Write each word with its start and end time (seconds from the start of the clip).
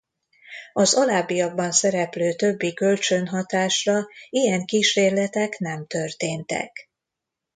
Az 0.73 0.93
alábbiakban 0.93 1.71
szereplő 1.71 2.33
többi 2.33 2.73
kölcsönhatásra 2.73 4.05
ilyen 4.29 4.65
kísérletek 4.65 5.57
nem 5.57 5.87
történtek. 5.87 6.89